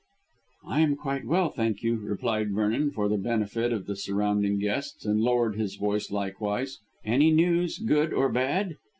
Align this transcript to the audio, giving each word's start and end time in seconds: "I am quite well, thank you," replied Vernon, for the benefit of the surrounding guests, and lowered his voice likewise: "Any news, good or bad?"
"I 0.67 0.79
am 0.81 0.95
quite 0.95 1.25
well, 1.27 1.51
thank 1.51 1.83
you," 1.83 1.97
replied 1.97 2.53
Vernon, 2.55 2.89
for 2.89 3.07
the 3.07 3.19
benefit 3.19 3.71
of 3.71 3.85
the 3.85 3.95
surrounding 3.95 4.57
guests, 4.57 5.05
and 5.05 5.21
lowered 5.21 5.57
his 5.57 5.75
voice 5.75 6.09
likewise: 6.09 6.79
"Any 7.05 7.29
news, 7.31 7.77
good 7.77 8.11
or 8.11 8.29
bad?" 8.29 8.77